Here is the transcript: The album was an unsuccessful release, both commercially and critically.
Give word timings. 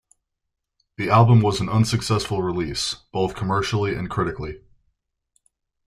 The 0.97 1.11
album 1.11 1.41
was 1.41 1.61
an 1.61 1.69
unsuccessful 1.69 2.41
release, 2.41 2.95
both 3.13 3.35
commercially 3.35 3.93
and 3.93 4.09
critically. 4.09 4.61